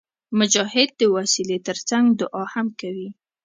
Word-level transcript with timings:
مجاهد 0.39 0.89
د 1.01 1.01
وسلې 1.15 1.57
تر 1.67 1.77
څنګ 1.89 2.05
دعا 2.19 2.43
هم 2.53 2.67
کوي. 2.79 3.09